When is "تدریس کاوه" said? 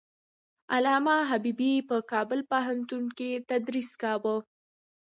3.49-4.35